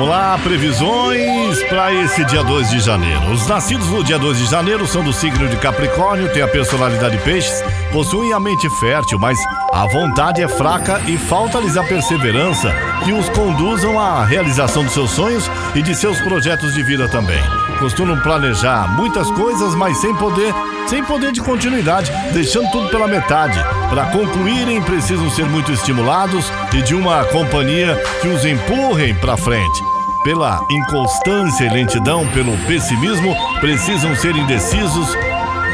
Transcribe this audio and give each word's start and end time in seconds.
Vamos 0.00 0.14
lá, 0.14 0.38
previsões 0.38 1.62
para 1.64 1.92
esse 1.92 2.24
dia 2.24 2.42
2 2.42 2.70
de 2.70 2.80
janeiro. 2.80 3.32
Os 3.32 3.46
nascidos 3.46 3.86
no 3.88 4.02
dia 4.02 4.18
2 4.18 4.38
de 4.38 4.46
janeiro 4.46 4.86
são 4.86 5.04
do 5.04 5.12
signo 5.12 5.46
de 5.46 5.58
Capricórnio, 5.58 6.32
têm 6.32 6.40
a 6.40 6.48
personalidade 6.48 7.18
peixes, 7.18 7.62
possuem 7.92 8.32
a 8.32 8.40
mente 8.40 8.66
fértil, 8.80 9.18
mas 9.18 9.38
a 9.72 9.86
vontade 9.86 10.42
é 10.42 10.48
fraca 10.48 11.00
e 11.06 11.16
falta-lhes 11.16 11.76
a 11.76 11.84
perseverança 11.84 12.74
que 13.04 13.12
os 13.12 13.28
conduzam 13.28 13.98
à 13.98 14.24
realização 14.24 14.84
dos 14.84 14.92
seus 14.92 15.10
sonhos 15.12 15.48
e 15.74 15.82
de 15.82 15.94
seus 15.94 16.20
projetos 16.20 16.74
de 16.74 16.82
vida 16.82 17.08
também. 17.08 17.40
Costumam 17.78 18.18
planejar 18.20 18.88
muitas 18.96 19.30
coisas, 19.30 19.74
mas 19.74 19.96
sem 19.98 20.14
poder, 20.16 20.52
sem 20.86 21.04
poder 21.04 21.32
de 21.32 21.40
continuidade, 21.40 22.10
deixando 22.32 22.70
tudo 22.70 22.88
pela 22.88 23.06
metade. 23.06 23.58
Para 23.88 24.06
concluírem, 24.06 24.82
precisam 24.82 25.30
ser 25.30 25.46
muito 25.46 25.72
estimulados 25.72 26.52
e 26.74 26.82
de 26.82 26.94
uma 26.94 27.24
companhia 27.26 27.96
que 28.20 28.28
os 28.28 28.44
empurrem 28.44 29.14
para 29.14 29.36
frente. 29.36 29.80
Pela 30.24 30.60
inconstância 30.70 31.64
e 31.64 31.70
lentidão, 31.70 32.26
pelo 32.28 32.56
pessimismo, 32.66 33.34
precisam 33.60 34.14
ser 34.14 34.36
indecisos 34.36 35.16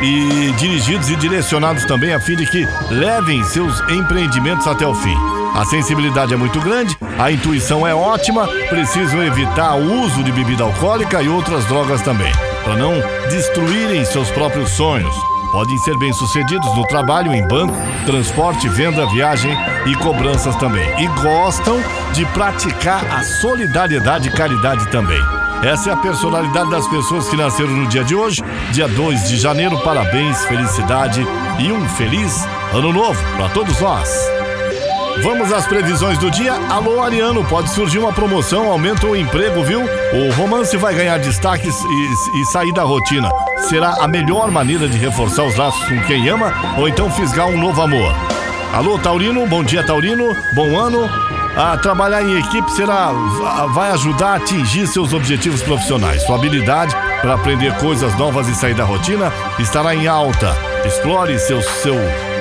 e 0.02 0.52
dirigidos 0.59 1.10
e 1.10 1.16
direcionados 1.16 1.84
também 1.84 2.12
a 2.12 2.20
fim 2.20 2.36
de 2.36 2.46
que 2.46 2.66
levem 2.91 3.42
seus 3.45 3.80
empreendimentos 3.91 4.66
até 4.66 4.86
o 4.86 4.95
fim. 4.95 5.16
A 5.55 5.64
sensibilidade 5.64 6.34
é 6.34 6.36
muito 6.36 6.60
grande, 6.60 6.96
a 7.19 7.30
intuição 7.30 7.86
é 7.86 7.95
ótima, 7.95 8.46
precisam 8.69 9.22
evitar 9.22 9.74
o 9.74 10.02
uso 10.02 10.22
de 10.22 10.30
bebida 10.30 10.64
alcoólica 10.64 11.22
e 11.22 11.28
outras 11.28 11.64
drogas 11.64 12.02
também, 12.02 12.30
para 12.62 12.77
não 12.77 12.92
destruírem 13.30 14.05
seus 14.05 14.30
próprios 14.30 14.70
sonhos. 14.70 15.14
Podem 15.52 15.78
ser 15.78 15.97
bem-sucedidos 15.97 16.77
no 16.77 16.86
trabalho, 16.86 17.33
em 17.33 17.47
banco, 17.48 17.74
transporte, 18.05 18.69
venda, 18.69 19.06
viagem 19.06 19.56
e 19.86 19.94
cobranças 19.94 20.55
também. 20.56 20.86
E 21.02 21.06
gostam 21.22 21.80
de 22.12 22.27
praticar 22.27 23.02
a 23.10 23.22
solidariedade 23.22 24.28
e 24.28 24.33
caridade 24.33 24.86
também. 24.91 25.36
Essa 25.62 25.91
é 25.91 25.93
a 25.93 25.97
personalidade 25.97 26.71
das 26.71 26.87
pessoas 26.89 27.29
que 27.29 27.37
nasceram 27.37 27.71
no 27.71 27.87
dia 27.87 28.05
de 28.05 28.15
hoje, 28.15 28.43
dia 28.73 28.87
2 28.87 29.29
de 29.29 29.37
janeiro. 29.37 29.79
Parabéns, 29.83 30.45
felicidade 30.45 31.27
e 31.59 31.73
um 31.73 31.89
feliz 31.91 32.47
ano 32.73 32.93
novo 32.93 33.21
para 33.37 33.49
todos 33.49 33.81
nós. 33.81 34.09
Vamos 35.23 35.51
às 35.53 35.67
previsões 35.67 36.19
do 36.19 36.31
dia. 36.31 36.53
Alô, 36.69 37.03
Ariano, 37.03 37.45
pode 37.45 37.71
surgir 37.71 37.99
uma 37.99 38.12
promoção, 38.12 38.71
aumenta 38.71 39.07
o 39.07 39.17
emprego, 39.17 39.65
viu? 39.65 39.81
O 39.81 40.33
romance 40.34 40.77
vai 40.77 40.95
ganhar 40.95 41.19
destaques 41.19 41.75
e, 41.83 42.41
e, 42.41 42.45
sair 42.47 42.73
da 42.73 42.83
rotina. 42.83 43.29
Será 43.69 43.97
a 44.01 44.07
melhor 44.07 44.51
maneira 44.51 44.87
de 44.87 44.99
reforçar 44.99 45.45
os 45.45 45.57
laços 45.57 45.83
com 45.89 46.01
quem 46.03 46.29
ama 46.29 46.53
ou 46.79 46.87
então 46.87 47.11
fisgar 47.11 47.47
um 47.47 47.59
novo 47.59 47.81
amor. 47.81 48.15
Alô, 48.73 48.99
Taurino, 48.99 49.47
bom 49.47 49.65
dia, 49.65 49.84
Taurino, 49.84 50.37
bom 50.53 50.79
ano. 50.79 51.09
A 51.57 51.75
trabalhar 51.79 52.23
em 52.23 52.39
equipe 52.39 52.71
será 52.73 53.11
vai 53.73 53.91
ajudar 53.93 54.33
a 54.33 54.35
atingir 54.35 54.87
seus 54.87 55.15
objetivos 55.15 55.62
profissionais. 55.62 56.23
Sua 56.25 56.37
habilidade 56.37 56.95
para 57.23 57.33
aprender 57.33 57.75
coisas 57.79 58.15
novas 58.19 58.47
e 58.47 58.55
sair 58.55 58.75
da 58.75 58.85
rotina 58.85 59.33
estará 59.59 59.95
em 59.95 60.07
alta. 60.07 60.55
Explore 60.84 61.39
seu 61.39 61.62
seu 61.62 61.95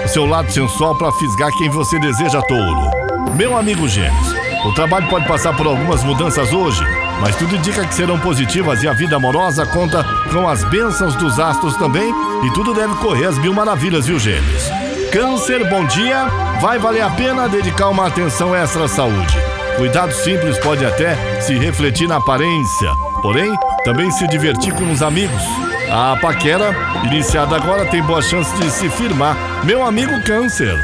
seu 0.08 0.26
lado 0.26 0.52
sensual 0.52 0.98
para 0.98 1.14
fisgar 1.14 1.50
quem 1.58 1.70
você 1.70 1.98
deseja, 1.98 2.42
touro. 2.42 2.92
Meu 3.38 3.58
amigo 3.58 3.88
Gêmeos, 3.88 4.36
o 4.66 4.74
trabalho 4.74 5.08
pode 5.08 5.26
passar 5.30 5.56
por 5.56 5.66
algumas 5.66 6.04
mudanças 6.04 6.52
hoje, 6.52 6.84
mas 7.22 7.38
tudo 7.38 7.56
indica 7.56 7.88
que 7.88 7.96
serão 7.96 8.20
positivas 8.20 8.84
e 8.84 8.88
a 8.88 8.94
vida 8.94 9.16
amorosa 9.16 9.66
conta 9.66 10.04
com 10.34 10.46
as 10.46 10.62
bênçãos 10.66 11.16
dos 11.16 11.40
astros 11.40 11.78
também 11.78 12.14
e 12.44 12.54
tudo 12.54 12.74
deve 12.74 12.94
correr 12.96 13.28
às 13.28 13.38
mil 13.38 13.54
maravilhas, 13.54 14.08
viu, 14.08 14.20
Gêmeos? 14.20 14.84
Câncer, 15.16 15.64
bom 15.70 15.86
dia. 15.86 16.26
Vai 16.60 16.78
valer 16.78 17.00
a 17.00 17.10
pena 17.10 17.48
dedicar 17.48 17.88
uma 17.88 18.06
atenção 18.06 18.54
extra 18.54 18.84
à 18.84 18.88
saúde. 18.90 19.34
Cuidado 19.78 20.12
simples 20.12 20.58
pode 20.58 20.86
até 20.86 21.40
se 21.40 21.58
refletir 21.58 22.06
na 22.06 22.18
aparência, 22.18 22.92
porém, 23.22 23.50
também 23.86 24.12
se 24.12 24.28
divertir 24.28 24.74
com 24.74 24.92
os 24.92 25.02
amigos. 25.02 25.42
A 25.90 26.18
paquera, 26.18 26.75
iniciada 27.06 27.56
agora, 27.56 27.86
tem 27.86 28.04
boa 28.04 28.22
chance 28.22 28.54
de 28.58 28.70
se 28.70 28.90
firmar. 28.90 29.38
Meu 29.64 29.86
amigo 29.86 30.22
Câncer. 30.22 30.78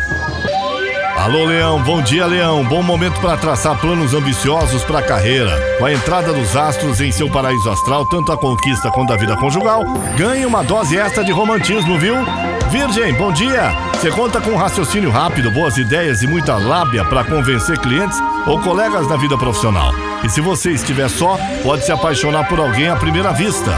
Alô, 1.22 1.46
Leão, 1.46 1.80
bom 1.84 2.02
dia, 2.02 2.26
Leão. 2.26 2.64
Bom 2.64 2.82
momento 2.82 3.22
para 3.22 3.38
traçar 3.38 3.80
planos 3.80 4.12
ambiciosos 4.12 4.84
para 4.84 4.98
a 4.98 5.04
carreira. 5.04 5.52
Com 5.78 5.86
a 5.86 5.94
entrada 5.94 6.34
dos 6.34 6.58
astros 6.58 7.00
em 7.00 7.12
seu 7.12 7.30
paraíso 7.30 7.70
astral, 7.70 8.08
tanto 8.08 8.32
a 8.32 8.38
conquista 8.38 8.90
quanto 8.90 9.14
a 9.14 9.18
vida 9.18 9.38
conjugal, 9.38 9.84
ganhe 10.18 10.48
uma 10.48 10.64
dose 10.64 10.98
extra 10.98 11.24
de 11.24 11.32
romantismo, 11.32 12.00
viu? 12.00 12.16
Virgem, 12.72 13.14
bom 13.14 13.32
dia. 13.32 13.72
Você 13.94 14.10
conta 14.10 14.42
com 14.42 14.50
um 14.50 14.58
raciocínio 14.58 15.12
rápido, 15.12 15.52
boas 15.52 15.78
ideias 15.78 16.24
e 16.24 16.28
muita 16.28 16.56
lábia 16.56 17.06
para 17.06 17.24
convencer 17.24 17.78
clientes 17.78 18.18
ou 18.48 18.60
colegas 18.60 19.08
na 19.08 19.16
vida 19.16 19.38
profissional. 19.38 19.94
E 20.24 20.30
se 20.30 20.42
você 20.42 20.72
estiver 20.72 21.08
só, 21.08 21.38
pode 21.62 21.86
se 21.86 21.92
apaixonar 21.92 22.48
por 22.48 22.60
alguém 22.60 22.90
à 22.90 22.96
primeira 22.96 23.32
vista. 23.32 23.70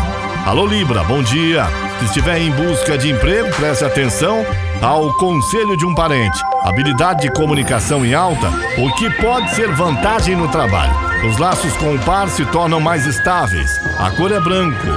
Alô 0.45 0.65
Libra, 0.65 1.03
bom 1.03 1.21
dia. 1.21 1.65
Se 1.99 2.05
estiver 2.05 2.37
em 2.37 2.51
busca 2.51 2.97
de 2.97 3.11
emprego, 3.11 3.53
preste 3.55 3.83
atenção 3.83 4.45
ao 4.83 5.13
conselho 5.13 5.77
de 5.77 5.85
um 5.85 5.95
parente. 5.95 6.37
Habilidade 6.61 7.21
de 7.21 7.31
comunicação 7.31 8.05
em 8.05 8.13
alta, 8.13 8.49
o 8.77 8.93
que 8.95 9.09
pode 9.21 9.55
ser 9.55 9.71
vantagem 9.71 10.35
no 10.35 10.49
trabalho. 10.49 10.93
Os 11.25 11.37
laços 11.37 11.71
com 11.77 11.95
o 11.95 11.99
par 11.99 12.27
se 12.27 12.45
tornam 12.47 12.81
mais 12.81 13.05
estáveis. 13.05 13.79
A 13.97 14.11
cor 14.11 14.31
é 14.31 14.39
branco. 14.41 14.87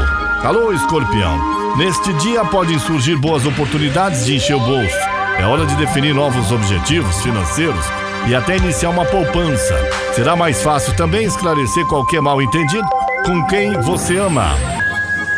Alô, 0.42 0.72
escorpião. 0.72 1.76
Neste 1.76 2.12
dia 2.14 2.44
podem 2.44 2.78
surgir 2.80 3.16
boas 3.16 3.46
oportunidades 3.46 4.26
de 4.26 4.34
encher 4.34 4.56
o 4.56 4.60
bolso. 4.60 4.96
É 5.38 5.44
hora 5.44 5.64
de 5.64 5.76
definir 5.76 6.14
novos 6.14 6.50
objetivos 6.50 7.22
financeiros 7.22 7.84
e 8.26 8.34
até 8.34 8.56
iniciar 8.56 8.90
uma 8.90 9.04
poupança. 9.04 9.74
Será 10.14 10.34
mais 10.34 10.60
fácil 10.62 10.96
também 10.96 11.26
esclarecer 11.26 11.86
qualquer 11.86 12.20
mal 12.20 12.42
entendido 12.42 12.88
com 13.24 13.46
quem 13.46 13.80
você 13.82 14.16
ama. 14.16 14.50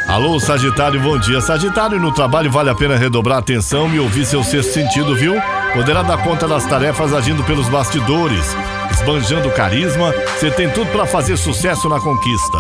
Alô, 0.09 0.41
Sagitário, 0.41 0.99
bom 1.03 1.19
dia. 1.19 1.39
Sagitário, 1.39 2.01
no 2.01 2.11
trabalho 2.11 2.51
vale 2.51 2.71
a 2.71 2.75
pena 2.75 2.97
redobrar 2.97 3.37
atenção 3.37 3.95
e 3.95 4.01
ouvir 4.01 4.25
seu 4.25 4.43
sexto 4.43 4.73
sentido, 4.73 5.15
viu? 5.15 5.35
Poderá 5.75 6.03
dar 6.03 6.17
conta 6.23 6.49
das 6.49 6.65
tarefas 6.65 7.13
agindo 7.13 7.45
pelos 7.45 7.69
bastidores, 7.69 8.57
esbanjando 8.91 9.51
carisma. 9.51 10.15
Você 10.35 10.51
tem 10.51 10.71
tudo 10.71 10.91
para 10.91 11.05
fazer 11.05 11.37
sucesso 11.37 11.91
na 11.91 12.01
conquista. 12.01 12.57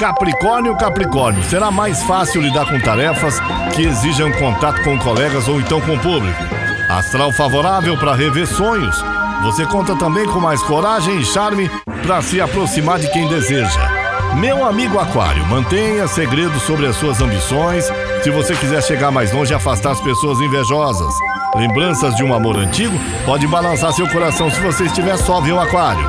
Capricórnio, 0.00 0.76
Capricórnio, 0.76 1.44
será 1.44 1.70
mais 1.70 2.02
fácil 2.02 2.42
lidar 2.42 2.66
com 2.66 2.80
tarefas 2.80 3.38
que 3.76 3.82
exijam 3.82 4.32
contato 4.32 4.82
com 4.82 4.98
colegas 4.98 5.46
ou 5.46 5.60
então 5.60 5.80
com 5.80 5.94
o 5.94 6.00
público. 6.00 6.42
Astral 6.88 7.30
favorável 7.30 7.96
para 7.96 8.16
rever 8.16 8.48
sonhos. 8.48 8.96
Você 9.44 9.64
conta 9.66 9.94
também 9.94 10.26
com 10.26 10.40
mais 10.40 10.60
coragem 10.64 11.20
e 11.20 11.24
charme 11.24 11.70
para 12.02 12.20
se 12.22 12.40
aproximar 12.40 12.98
de 12.98 13.08
quem 13.12 13.28
deseja. 13.28 13.97
Meu 14.38 14.64
amigo 14.64 15.00
Aquário, 15.00 15.44
mantenha 15.46 16.06
segredo 16.06 16.60
sobre 16.60 16.86
as 16.86 16.94
suas 16.94 17.20
ambições. 17.20 17.84
Se 18.22 18.30
você 18.30 18.54
quiser 18.54 18.80
chegar 18.84 19.10
mais 19.10 19.32
longe 19.32 19.52
e 19.52 19.54
afastar 19.54 19.90
as 19.90 20.00
pessoas 20.00 20.38
invejosas. 20.38 21.12
Lembranças 21.56 22.14
de 22.14 22.22
um 22.22 22.32
amor 22.32 22.56
antigo 22.56 22.96
pode 23.26 23.48
balançar 23.48 23.92
seu 23.92 24.08
coração 24.08 24.48
se 24.48 24.60
você 24.60 24.84
estiver 24.84 25.16
só, 25.16 25.40
viu, 25.40 25.58
Aquário? 25.58 26.08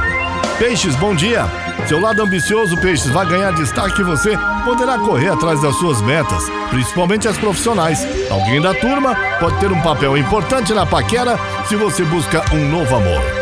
Peixes, 0.60 0.96
bom 0.98 1.16
dia. 1.16 1.44
Seu 1.88 2.00
lado 2.00 2.22
ambicioso, 2.22 2.78
Peixes, 2.78 3.10
vai 3.10 3.26
ganhar 3.26 3.52
destaque 3.52 4.02
e 4.02 4.06
você 4.06 4.38
poderá 4.64 5.00
correr 5.00 5.30
atrás 5.30 5.60
das 5.60 5.76
suas 5.78 6.00
metas, 6.00 6.44
principalmente 6.70 7.28
as 7.28 7.38
profissionais. 7.38 8.06
Alguém 8.30 8.62
da 8.62 8.76
turma 8.76 9.16
pode 9.40 9.60
ter 9.60 9.72
um 9.72 9.82
papel 9.82 10.16
importante 10.16 10.72
na 10.72 10.86
paquera 10.86 11.40
se 11.68 11.76
você 11.76 12.04
busca 12.04 12.44
um 12.54 12.70
novo 12.70 12.96
amor. 12.96 13.39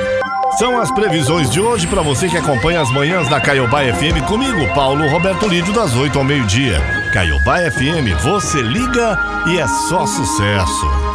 São 0.58 0.80
as 0.80 0.90
previsões 0.90 1.52
de 1.52 1.62
hoje 1.62 1.86
para 1.86 2.02
você 2.02 2.28
que 2.28 2.36
acompanha 2.36 2.82
as 2.82 2.90
manhãs 2.90 3.30
da 3.30 3.40
Caiobá 3.40 3.82
FM 3.82 4.26
comigo, 4.28 4.74
Paulo 4.74 5.08
Roberto 5.08 5.48
Lídio, 5.48 5.72
das 5.72 5.94
8 5.94 6.18
ao 6.18 6.26
meio-dia. 6.26 6.82
Caiobá 7.14 7.60
FM, 7.60 8.20
você 8.24 8.60
liga 8.64 9.20
e 9.46 9.60
é 9.60 9.68
só 9.68 10.08
sucesso. 10.08 11.07